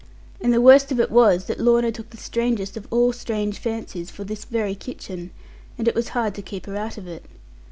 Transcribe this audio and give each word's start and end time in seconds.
And 0.41 0.51
the 0.51 0.61
worst 0.61 0.91
of 0.91 0.99
it 0.99 1.11
was 1.11 1.45
that 1.45 1.59
Lorna 1.59 1.91
took 1.91 2.09
the 2.09 2.17
strangest 2.17 2.75
of 2.75 2.87
all 2.89 3.13
strange 3.13 3.59
fancies 3.59 4.09
for 4.09 4.23
this 4.23 4.45
very 4.45 4.73
kitchen; 4.73 5.29
and 5.77 5.87
it 5.87 5.93
was 5.93 6.09
hard 6.17 6.33
to 6.33 6.41
keep 6.41 6.65
her 6.65 6.75
out 6.75 6.97
of 6.97 7.05
it. 7.07 7.23